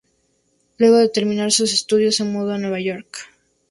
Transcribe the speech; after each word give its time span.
Luego 0.79 0.97
de 0.97 1.09
terminar 1.09 1.51
sus 1.51 1.73
estudios, 1.75 2.15
se 2.15 2.23
mudó 2.23 2.47
para 2.47 2.57
Nueva 2.57 2.79
York. 2.79 3.17